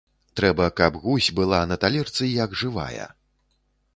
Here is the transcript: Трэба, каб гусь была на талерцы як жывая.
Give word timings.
Трэба, 0.39 0.65
каб 0.79 0.95
гусь 1.03 1.27
была 1.41 1.59
на 1.71 1.77
талерцы 1.85 2.31
як 2.43 2.57
жывая. 2.65 3.07